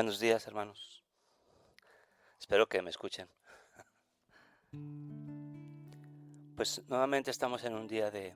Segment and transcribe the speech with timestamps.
[0.00, 1.04] Buenos días, hermanos.
[2.38, 3.28] Espero que me escuchen.
[6.56, 8.34] Pues nuevamente estamos en un día de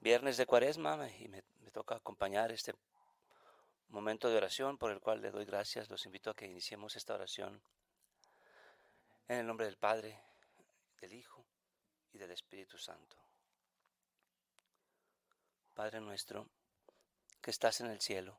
[0.00, 2.72] viernes de cuaresma y me, toca acompañar este
[3.90, 5.90] momento de oración por el cual le doy gracias.
[5.90, 7.60] Los invito a que iniciemos esta oración
[9.28, 10.18] en el nombre del Padre,
[10.98, 11.44] del Hijo
[12.10, 13.18] y del Espíritu Santo.
[15.74, 16.48] Padre nuestro,
[17.42, 18.38] que estás en el cielo,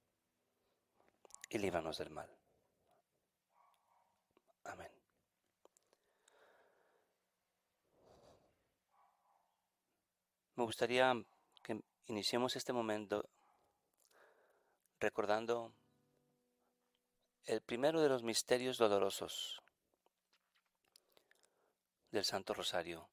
[1.51, 2.29] y líbranos del mal.
[4.63, 4.91] Amén.
[10.55, 11.13] Me gustaría
[11.61, 13.29] que iniciemos este momento
[14.99, 15.73] recordando
[17.45, 19.61] el primero de los misterios dolorosos
[22.11, 23.09] del Santo Rosario,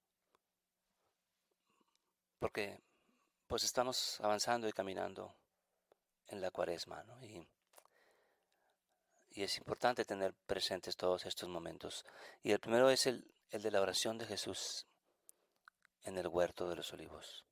[2.39, 2.81] porque
[3.49, 5.35] pues estamos avanzando y caminando
[6.29, 7.19] en la cuaresma, ¿no?
[9.39, 12.05] Y es importante tener presentes todos estos momentos.
[12.43, 14.85] Y el primero es el, el de la oración de Jesús
[16.03, 17.45] en el huerto de los olivos.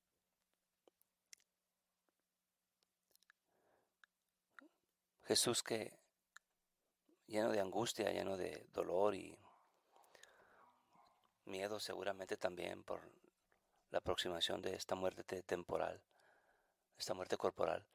[5.26, 5.96] Jesús que
[7.28, 9.38] lleno de angustia, lleno de dolor y
[11.44, 13.00] miedo seguramente también por
[13.90, 16.02] la aproximación de esta muerte temporal,
[16.98, 17.86] esta muerte corporal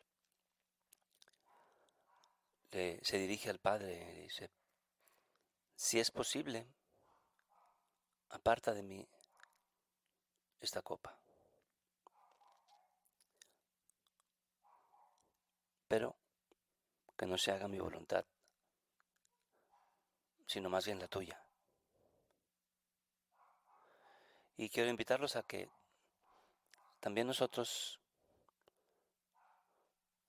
[2.71, 4.49] se dirige al Padre y dice,
[5.75, 6.67] si es posible,
[8.29, 9.07] aparta de mí
[10.59, 11.17] esta copa.
[15.87, 16.15] Pero
[17.17, 18.25] que no se haga mi voluntad,
[20.47, 21.43] sino más bien la tuya.
[24.55, 25.69] Y quiero invitarlos a que
[26.99, 27.99] también nosotros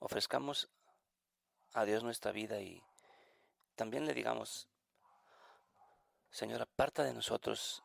[0.01, 0.69] ofrezcamos
[1.73, 2.83] a Dios nuestra vida y
[3.75, 4.69] también le digamos,
[6.31, 7.83] Señor, aparta de nosotros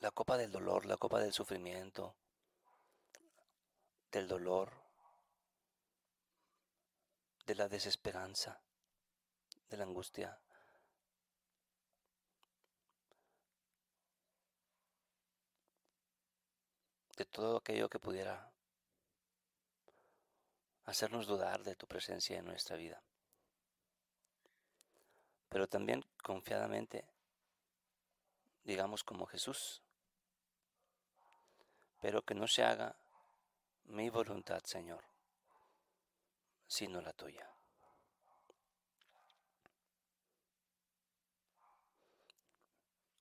[0.00, 2.14] la copa del dolor, la copa del sufrimiento,
[4.10, 4.72] del dolor,
[7.46, 8.60] de la desesperanza,
[9.68, 10.40] de la angustia.
[17.16, 18.52] de todo aquello que pudiera
[20.86, 23.02] hacernos dudar de tu presencia en nuestra vida.
[25.48, 27.04] Pero también confiadamente,
[28.64, 29.82] digamos como Jesús,
[32.00, 32.96] pero que no se haga
[33.84, 35.04] mi voluntad, Señor,
[36.66, 37.50] sino la tuya.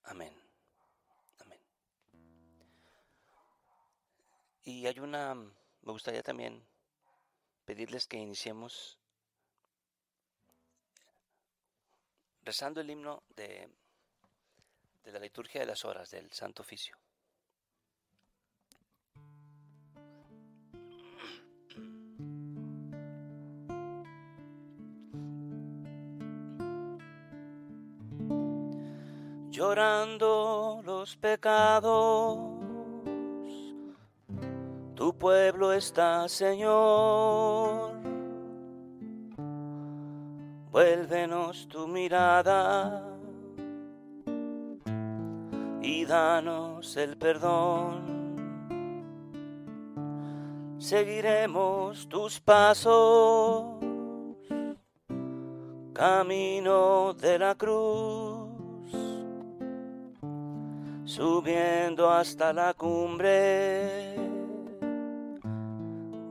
[0.03, 0.35] Amén.
[1.39, 1.59] Amén.
[4.63, 6.63] Y hay una, me gustaría también
[7.65, 8.99] pedirles que iniciemos
[12.43, 13.67] rezando el himno de,
[15.03, 16.95] de la liturgia de las horas del Santo Oficio.
[29.49, 32.74] Llorando los pecados
[35.05, 37.91] tu pueblo está, Señor.
[40.71, 43.03] Vuélvenos tu mirada
[45.79, 48.33] y danos el perdón.
[50.79, 53.75] Seguiremos tus pasos,
[55.93, 58.49] camino de la cruz,
[61.03, 64.24] subiendo hasta la cumbre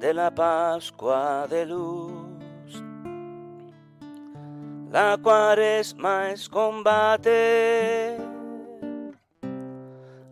[0.05, 2.13] de la Pascua de luz.
[4.91, 8.19] La cuaresma es combate,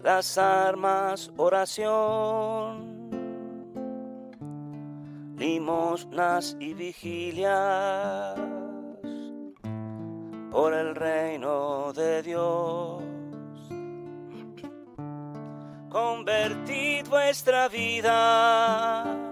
[0.02, 3.08] las armas oración,
[5.38, 8.38] limosnas y vigilias
[10.50, 13.02] por el reino de Dios.
[15.88, 19.31] Convertid vuestra vida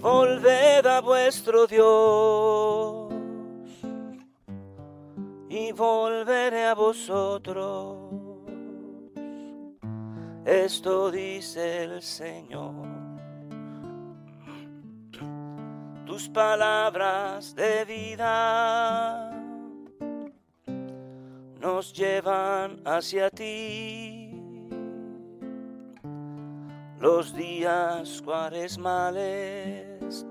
[0.00, 3.12] volved a vuestro Dios
[5.48, 7.98] y volveré a vosotros.
[10.44, 12.88] Esto dice el Señor.
[16.06, 19.30] Tus palabras de vida
[21.60, 24.29] nos llevan hacia ti
[27.00, 30.26] los días cuaresmales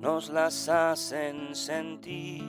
[0.00, 2.42] nos las hacen sentir.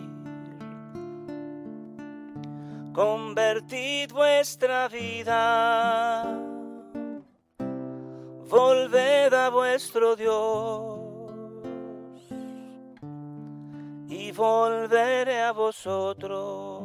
[2.92, 6.26] Convertid vuestra vida,
[8.50, 11.00] volved a vuestro Dios
[14.10, 16.84] y volveré a vosotros.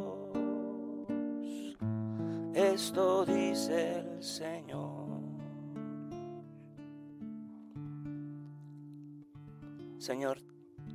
[2.53, 4.94] Esto dice el Señor.
[10.05, 10.39] Señor,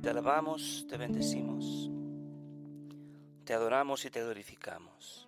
[0.01, 1.89] te alabamos, te bendecimos,
[3.43, 5.27] te adoramos y te glorificamos.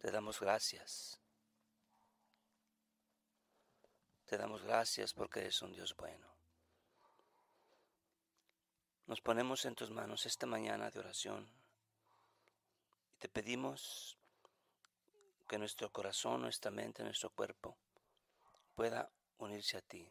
[0.00, 1.18] Te damos gracias.
[4.26, 6.28] Te damos gracias porque eres un Dios bueno.
[9.08, 11.50] Nos ponemos en tus manos esta mañana de oración
[13.16, 14.16] y te pedimos
[15.48, 17.76] que nuestro corazón, nuestra mente, nuestro cuerpo
[18.76, 20.08] pueda unirse a ti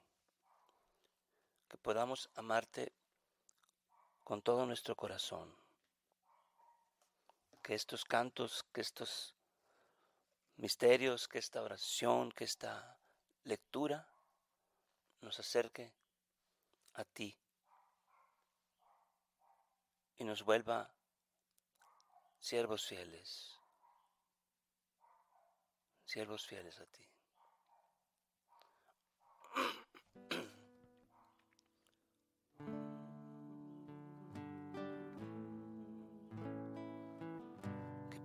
[1.68, 2.94] que podamos amarte
[4.24, 5.56] con todo nuestro corazón.
[7.62, 9.36] Que estos cantos, que estos
[10.58, 13.00] misterios, que esta oración, que esta
[13.44, 14.08] lectura
[15.22, 15.94] nos acerque
[16.94, 17.38] a ti
[20.18, 20.92] y nos vuelva
[22.40, 23.56] siervos fieles,
[26.06, 27.17] siervos fieles a ti.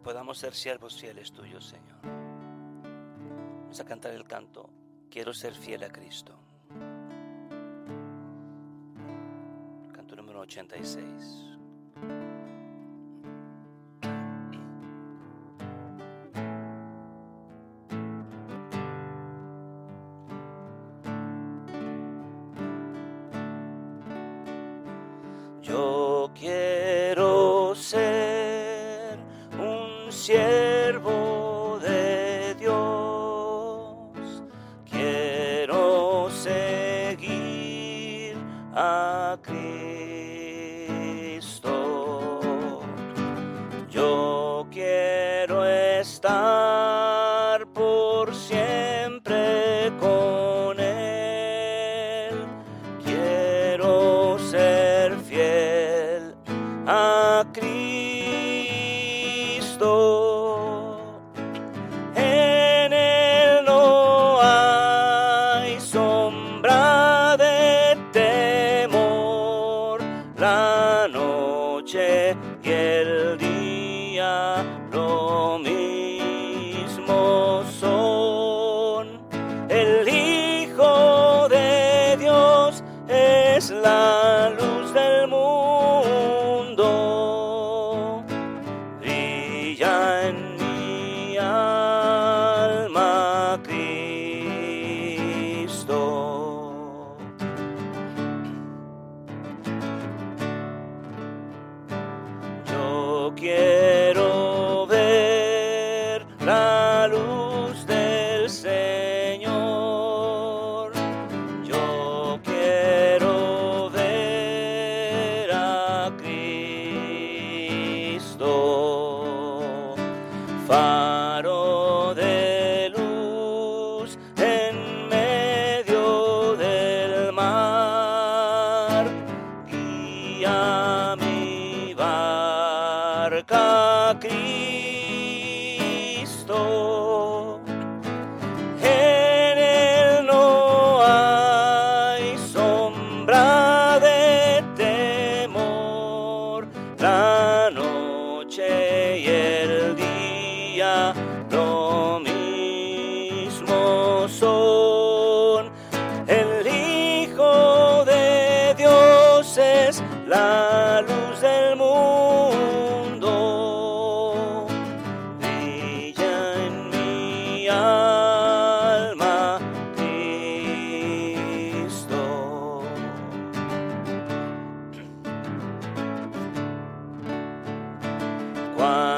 [0.02, 2.00] Podamos ser siervos fieles tuyos, Señor.
[3.62, 4.68] Vamos a cantar el canto,
[5.10, 6.34] quiero ser fiel a Cristo.
[9.92, 11.61] Canto número 86.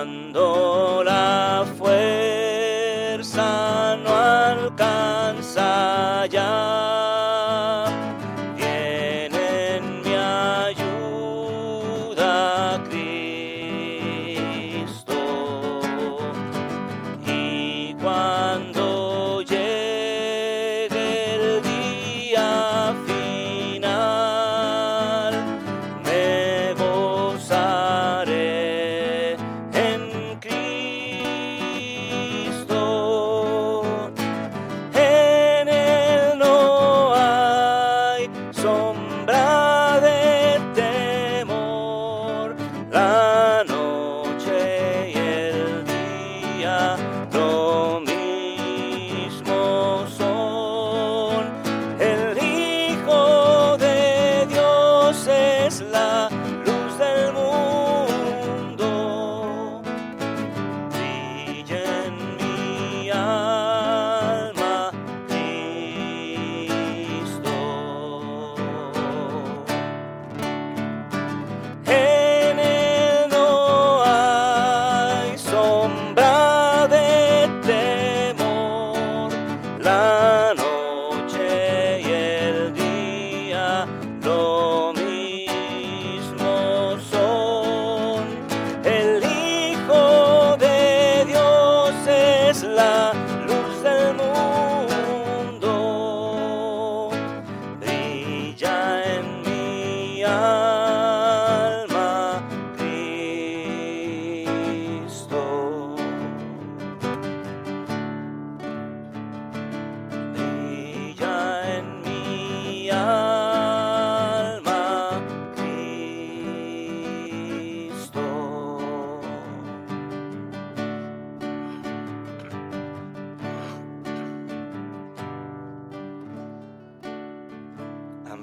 [0.05, 0.84] cuando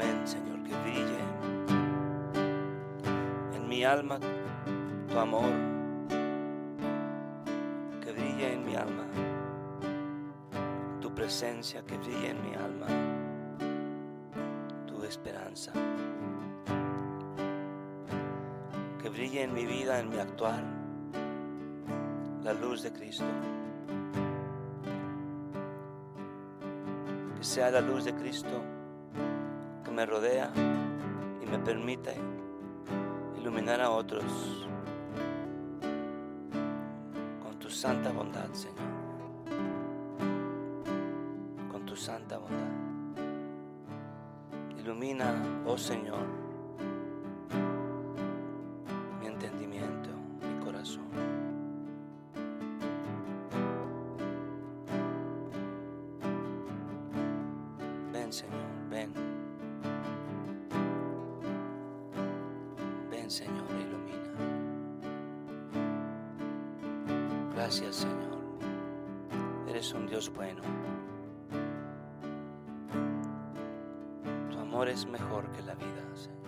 [0.01, 1.19] Amén, Señor, que brille
[3.53, 4.17] en mi alma
[5.07, 5.51] tu amor,
[8.03, 9.05] que brille en mi alma
[10.99, 12.87] tu presencia, que brille en mi alma
[14.87, 15.71] tu esperanza,
[19.03, 20.63] que brille en mi vida, en mi actuar,
[22.41, 23.25] la luz de Cristo.
[27.37, 28.80] Que sea la luz de Cristo
[30.01, 30.51] me rodea
[31.43, 32.15] y me permite
[33.37, 34.23] iluminar a otros
[37.43, 38.77] con tu santa bondad, Señor.
[41.71, 42.71] Con tu santa bondad.
[44.79, 45.35] Ilumina,
[45.67, 46.25] oh Señor,
[63.31, 64.29] Señor, ilumina.
[67.55, 68.41] Gracias, Señor.
[69.69, 70.61] Eres un Dios bueno.
[74.51, 76.40] Tu amor es mejor que la vida, Señor.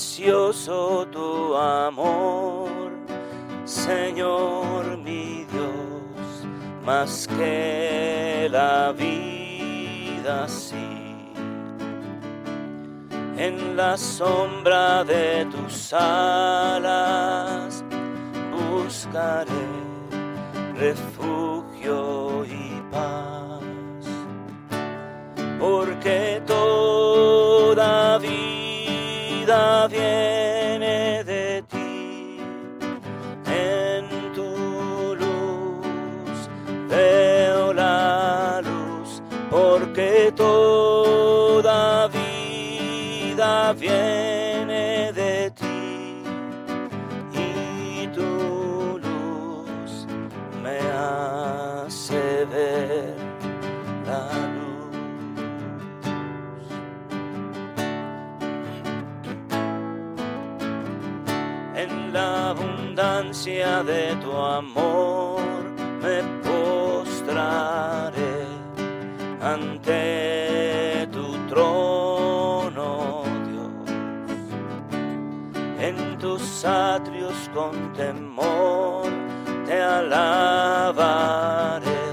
[0.00, 2.90] Precioso tu amor,
[3.66, 6.46] Señor mi Dios,
[6.82, 11.34] más que la vida sí.
[13.36, 17.84] En la sombra de tus alas
[18.50, 19.66] buscaré
[20.76, 23.60] refugio y paz,
[25.58, 26.29] porque
[64.60, 65.40] amor
[66.02, 68.36] me postraré
[69.40, 73.88] ante tu trono, Dios
[75.88, 79.08] en tus atrios con temor
[79.66, 82.04] te alabaré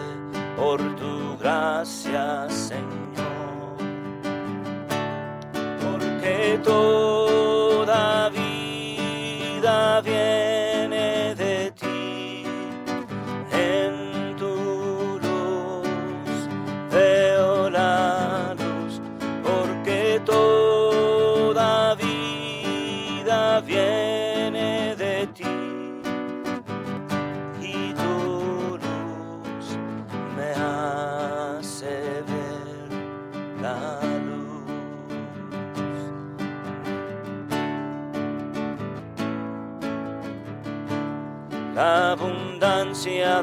[0.55, 3.75] por tu gracia, Señor.
[5.81, 6.86] Porque toda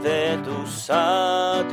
[0.01, 1.64] de tus atrios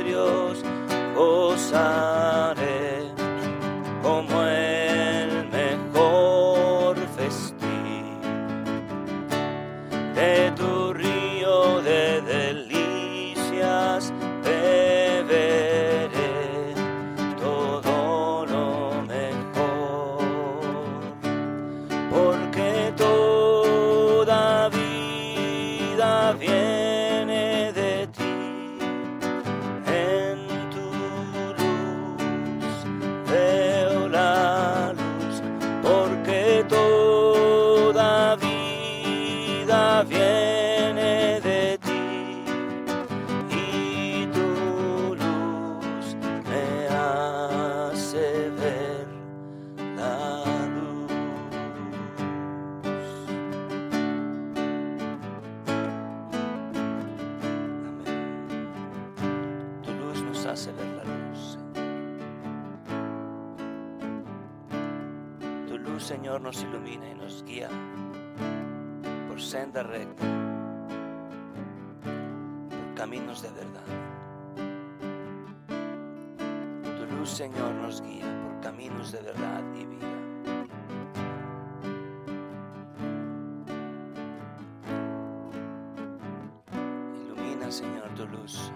[87.72, 88.70] Señor, tu luz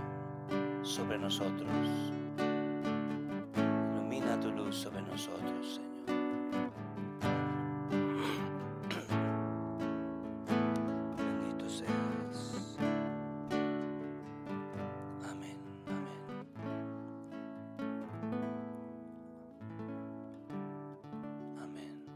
[0.83, 1.69] sobre nosotros.
[3.93, 6.07] Ilumina tu luz sobre nosotros, Señor.
[11.19, 12.79] Bendito seas.
[15.31, 16.23] Amén, amén.
[21.63, 22.07] Amén.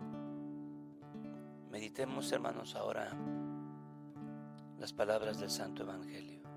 [1.71, 3.11] Meditemos, hermanos, ahora
[4.79, 6.50] las palabras del Santo Evangelio.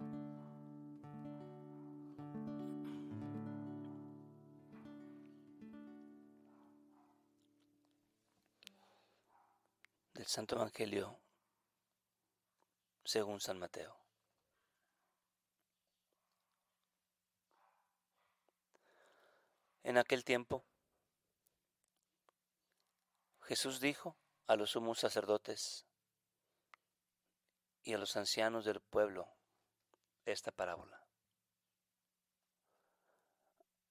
[10.33, 11.19] Santo Evangelio
[13.05, 13.95] según San Mateo.
[19.83, 20.65] En aquel tiempo,
[23.41, 24.17] Jesús dijo
[24.47, 25.85] a los sumos sacerdotes
[27.83, 29.29] y a los ancianos del pueblo
[30.25, 30.99] esta parábola.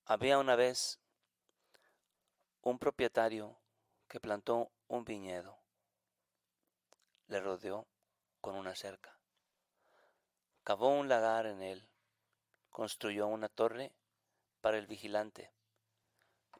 [0.07, 0.99] Había una vez
[2.63, 3.61] un propietario
[4.09, 5.62] que plantó un viñedo,
[7.29, 7.87] le rodeó
[8.41, 9.19] con una cerca,
[10.65, 11.89] cavó un lagar en él,
[12.71, 13.93] construyó una torre
[14.61, 15.53] para el vigilante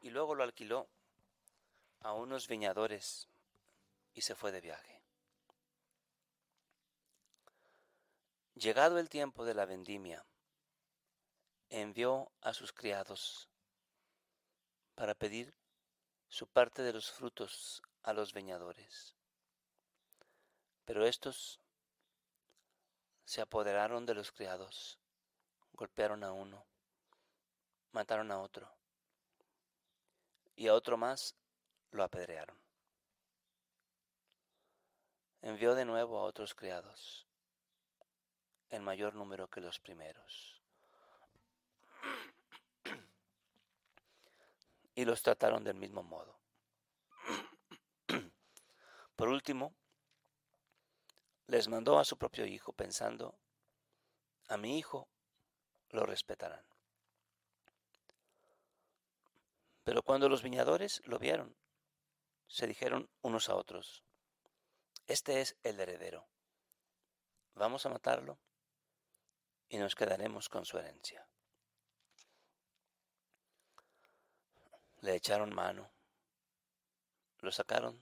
[0.01, 0.89] y luego lo alquiló
[2.01, 3.29] a unos viñadores
[4.13, 5.01] y se fue de viaje.
[8.55, 10.25] Llegado el tiempo de la vendimia,
[11.69, 13.49] envió a sus criados
[14.95, 15.55] para pedir
[16.27, 19.15] su parte de los frutos a los viñadores.
[20.85, 21.59] Pero estos
[23.25, 24.99] se apoderaron de los criados,
[25.73, 26.65] golpearon a uno,
[27.91, 28.69] mataron a otro,
[30.55, 31.35] y a otro más
[31.91, 32.57] lo apedrearon.
[35.41, 37.27] Envió de nuevo a otros criados,
[38.69, 40.61] en mayor número que los primeros,
[44.95, 46.37] y los trataron del mismo modo.
[49.15, 49.73] Por último,
[51.47, 53.37] les mandó a su propio hijo pensando,
[54.47, 55.07] a mi hijo
[55.89, 56.65] lo respetarán.
[59.83, 61.55] Pero cuando los viñadores lo vieron,
[62.47, 64.03] se dijeron unos a otros,
[65.07, 66.27] este es el heredero,
[67.55, 68.39] vamos a matarlo
[69.67, 71.27] y nos quedaremos con su herencia.
[75.01, 75.91] Le echaron mano,
[77.39, 77.99] lo sacaron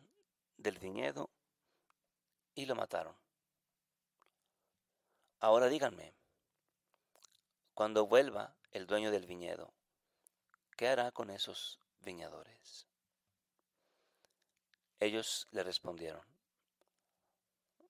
[0.58, 1.32] del viñedo
[2.54, 3.21] y lo mataron.
[5.44, 6.14] Ahora díganme,
[7.74, 9.74] cuando vuelva el dueño del viñedo,
[10.78, 12.86] ¿qué hará con esos viñadores?
[15.00, 16.24] Ellos le respondieron,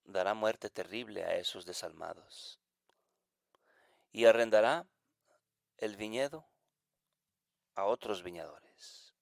[0.05, 2.57] dará muerte terrible a esos desalmados
[4.13, 4.85] y arrendará
[5.77, 6.47] el viñedo
[7.75, 9.13] a otros viñadores.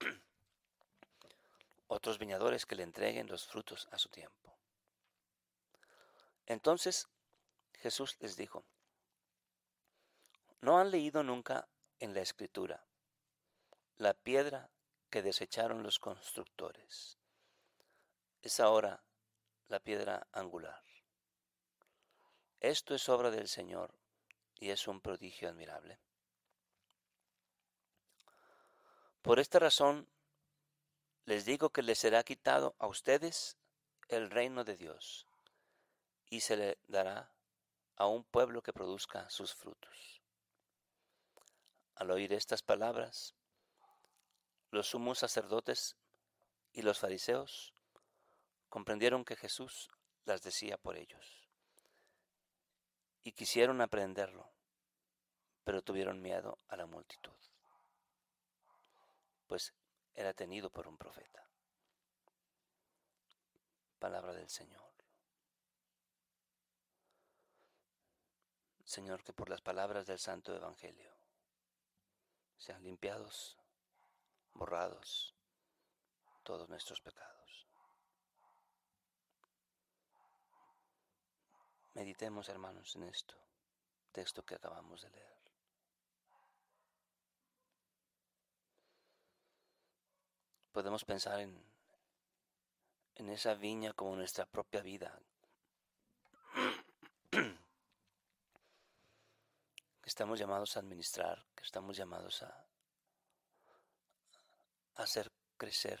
[1.86, 4.43] Otros viñadores que le entreguen los frutos a su tiempo.
[6.46, 7.08] Entonces
[7.74, 8.64] Jesús les dijo,
[10.60, 11.68] ¿no han leído nunca
[12.00, 12.84] en la escritura
[13.96, 14.70] la piedra
[15.10, 17.18] que desecharon los constructores?
[18.42, 19.02] Es ahora
[19.68, 20.82] la piedra angular.
[22.60, 23.94] Esto es obra del Señor
[24.56, 25.98] y es un prodigio admirable.
[29.22, 30.08] Por esta razón
[31.24, 33.56] les digo que les será quitado a ustedes
[34.08, 35.26] el reino de Dios
[36.30, 37.30] y se le dará
[37.96, 40.20] a un pueblo que produzca sus frutos.
[41.94, 43.34] Al oír estas palabras,
[44.70, 45.96] los sumos sacerdotes
[46.72, 47.72] y los fariseos
[48.68, 49.88] comprendieron que Jesús
[50.24, 51.48] las decía por ellos
[53.22, 54.50] y quisieron aprenderlo,
[55.64, 57.32] pero tuvieron miedo a la multitud,
[59.46, 59.72] pues
[60.14, 61.48] era tenido por un profeta.
[63.98, 64.84] Palabra del Señor.
[68.94, 71.10] Señor, que por las palabras del Santo Evangelio
[72.56, 73.58] sean limpiados,
[74.52, 75.34] borrados
[76.44, 77.66] todos nuestros pecados.
[81.94, 83.34] Meditemos, hermanos, en esto,
[84.12, 85.38] texto que acabamos de leer.
[90.70, 91.60] Podemos pensar en,
[93.16, 95.20] en esa viña como nuestra propia vida
[100.04, 102.68] que estamos llamados a administrar, que estamos llamados a,
[104.96, 105.98] hacer crecer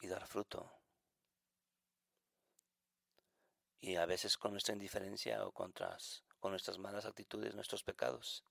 [0.00, 0.68] y dar fruto.
[3.78, 5.72] Y a veces con nuestra indiferencia o con
[6.50, 8.44] nuestras malas actitudes, nuestros pecados.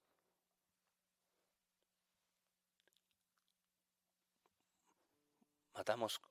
[5.73, 6.21] Matamos,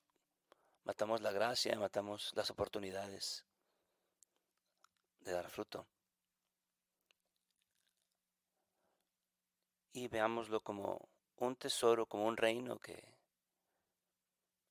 [0.85, 3.45] matamos la gracia, matamos las oportunidades
[5.19, 5.87] de dar fruto.
[9.93, 13.21] Y veámoslo como un tesoro, como un reino que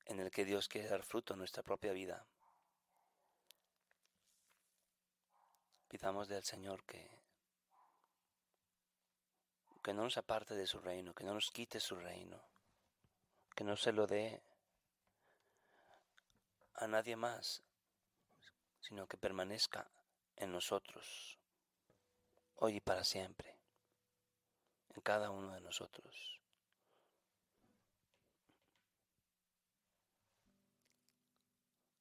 [0.05, 2.25] en el que Dios quiere dar fruto en nuestra propia vida.
[5.87, 7.09] Pidamos del Señor que,
[9.83, 12.41] que no nos aparte de su reino, que no nos quite su reino,
[13.55, 14.41] que no se lo dé
[16.75, 17.61] a nadie más,
[18.79, 19.91] sino que permanezca
[20.37, 21.37] en nosotros,
[22.55, 23.58] hoy y para siempre,
[24.95, 26.39] en cada uno de nosotros.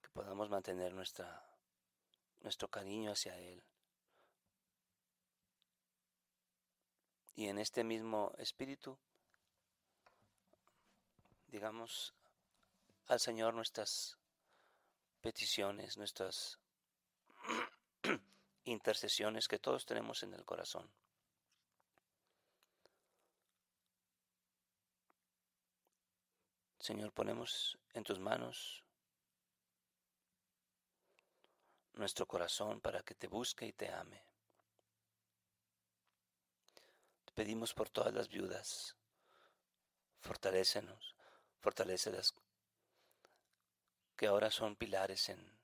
[0.02, 1.44] Que podamos mantener nuestra,
[2.40, 3.62] nuestro cariño hacia Él.
[7.34, 8.98] Y en este mismo espíritu,
[11.46, 12.12] digamos
[13.06, 14.18] al Señor nuestras
[15.20, 16.58] peticiones, nuestras
[18.64, 20.90] intercesiones que todos tenemos en el corazón.
[26.88, 28.82] Señor, ponemos en tus manos
[31.92, 34.24] nuestro corazón para que te busque y te ame.
[37.26, 38.96] Te pedimos por todas las viudas,
[40.20, 41.14] fortalécenos,
[41.60, 42.32] fortalecelas
[44.16, 45.58] que ahora son pilares en,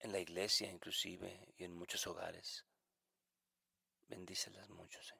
[0.00, 2.64] en la iglesia inclusive y en muchos hogares.
[4.08, 5.15] Bendícelas mucho, Señor.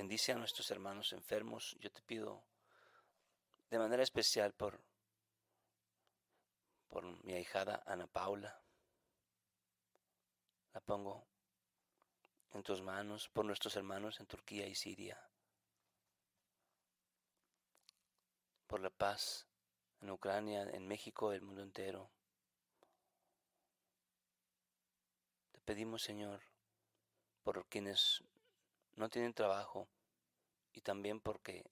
[0.00, 1.76] Bendice a nuestros hermanos enfermos.
[1.78, 2.42] Yo te pido
[3.68, 4.80] de manera especial por,
[6.88, 8.62] por mi ahijada Ana Paula.
[10.72, 11.26] La pongo
[12.54, 15.20] en tus manos, por nuestros hermanos en Turquía y Siria.
[18.66, 19.46] por la paz
[20.00, 22.10] en Ucrania, en México, el mundo entero.
[25.52, 26.40] Te pedimos, Señor,
[27.42, 28.24] por quienes
[29.00, 29.88] no tienen trabajo
[30.72, 31.64] y también porque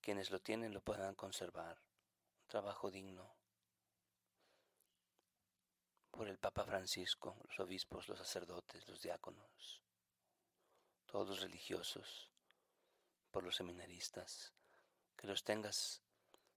[0.00, 3.36] quienes lo tienen lo puedan conservar, un trabajo digno.
[6.10, 9.82] Por el Papa Francisco, los obispos, los sacerdotes, los diáconos,
[11.04, 12.30] todos los religiosos,
[13.30, 14.54] por los seminaristas,
[15.16, 16.02] que los tengas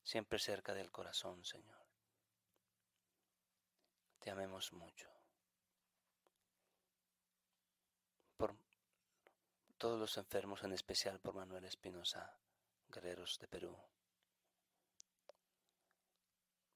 [0.02, 1.86] siempre cerca del corazón, Señor.
[4.20, 5.10] Te amemos mucho.
[8.38, 8.56] Por
[9.78, 12.38] todos los enfermos, en especial por Manuel Espinosa,
[12.90, 13.78] guerreros de Perú.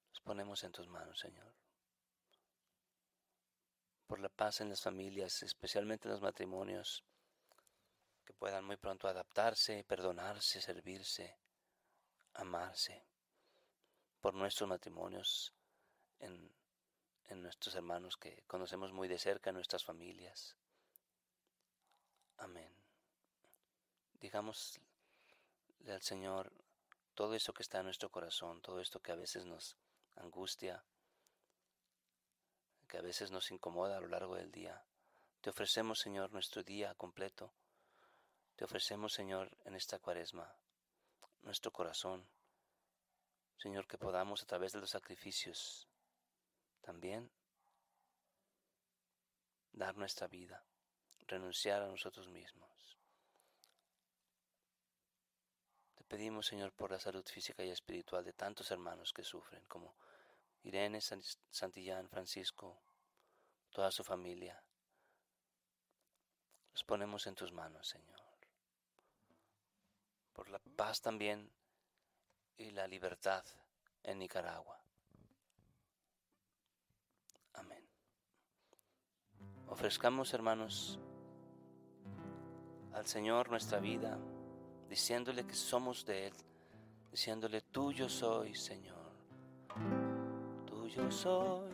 [0.10, 1.54] Los ponemos en tus manos, Señor.
[4.08, 7.04] Por la paz en las familias, especialmente en los matrimonios,
[8.26, 11.40] que puedan muy pronto adaptarse, perdonarse, servirse,
[12.34, 13.06] amarse
[14.22, 15.54] por nuestros matrimonios,
[16.20, 16.52] en,
[17.42, 20.58] nuestros hermanos que conocemos muy de cerca, en nuestras familias.
[22.38, 22.79] Amén.
[24.20, 24.82] Digámosle
[25.88, 26.52] al Señor
[27.14, 29.78] todo eso que está en nuestro corazón, todo esto que a veces nos
[30.16, 30.84] angustia,
[32.88, 34.84] que a veces nos incomoda a lo largo del día.
[35.42, 37.54] Te ofrecemos, Señor, nuestro día completo.
[38.56, 40.54] Te ofrecemos, Señor, en esta cuaresma,
[41.42, 42.28] nuestro corazón,
[43.58, 45.88] Señor, que podamos a través de los sacrificios
[46.82, 47.32] también
[49.72, 50.66] dar nuestra vida,
[51.28, 52.98] renunciar a nosotros mismos.
[55.96, 59.96] Te pedimos, Señor, por la salud física y espiritual de tantos hermanos que sufren, como
[60.64, 62.82] Irene, Santillán, Francisco,
[63.70, 64.62] toda su familia.
[66.74, 68.20] Los ponemos en tus manos, Señor.
[70.34, 71.52] Por la paz también
[72.58, 73.46] y la libertad
[74.04, 74.82] en Nicaragua.
[77.54, 77.88] Amén.
[79.68, 81.00] Ofrezcamos, hermanos,
[82.94, 84.18] al Señor nuestra vida,
[84.90, 86.34] diciéndole que somos de Él,
[87.12, 89.14] diciéndole, tuyo soy, Señor,
[90.66, 91.72] tuyo soy,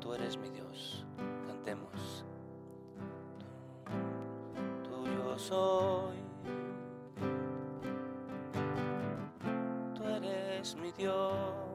[0.00, 1.06] tú eres mi Dios.
[1.46, 2.24] Cantemos,
[4.84, 6.24] tuyo soy.
[10.72, 11.73] mi Dios.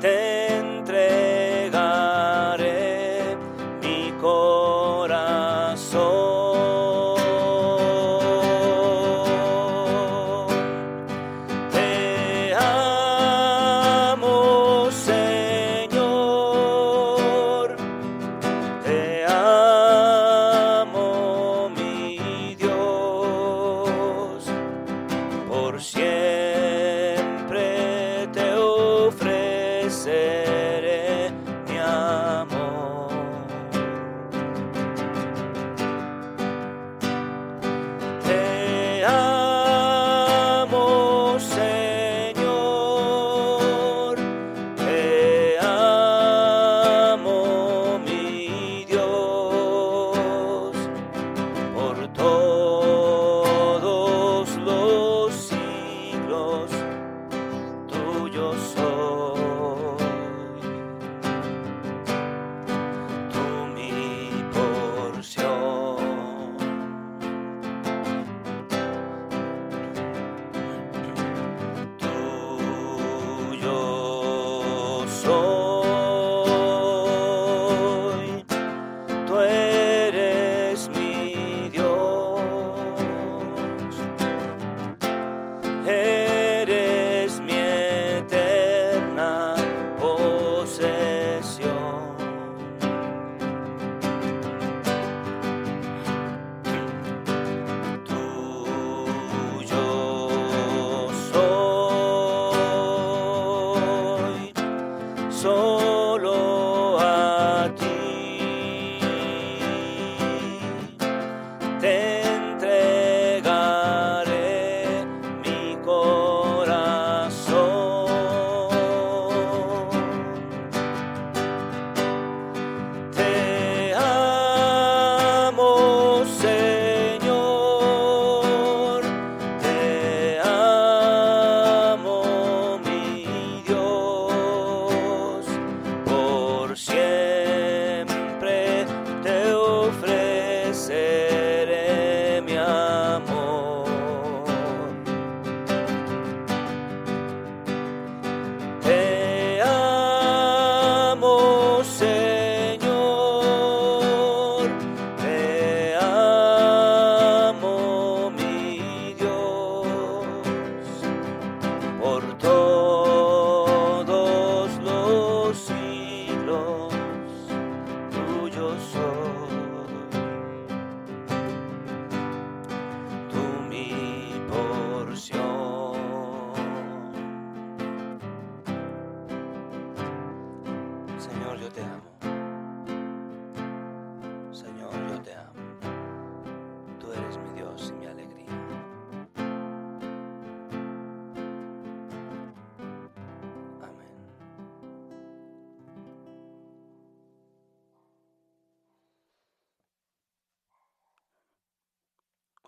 [0.00, 0.39] te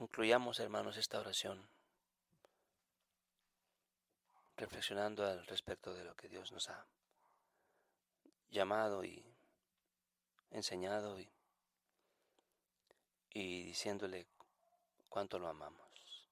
[0.03, 1.65] Concluyamos, hermanos, esta oración
[4.57, 6.85] reflexionando al respecto de lo que Dios nos ha
[8.51, 9.25] llamado y
[10.51, 11.31] enseñado y,
[13.31, 14.27] y diciéndole
[15.09, 16.29] cuánto lo amamos.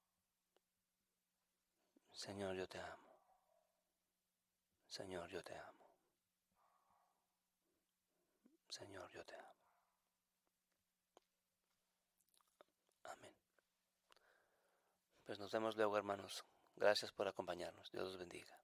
[2.12, 3.14] Señor, yo te amo.
[4.88, 5.86] Señor, yo te amo.
[8.68, 9.59] Señor, yo te amo.
[15.30, 16.44] Pues nos vemos luego, hermanos.
[16.74, 17.88] Gracias por acompañarnos.
[17.92, 18.58] Dios los bendiga.